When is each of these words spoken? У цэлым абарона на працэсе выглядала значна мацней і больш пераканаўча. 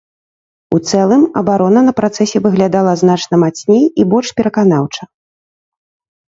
У 0.75 0.77
цэлым 0.89 1.23
абарона 1.41 1.83
на 1.89 1.93
працэсе 1.99 2.37
выглядала 2.45 2.93
значна 3.03 3.35
мацней 3.43 3.85
і 3.91 4.01
больш 4.15 4.27
пераканаўча. 4.41 5.03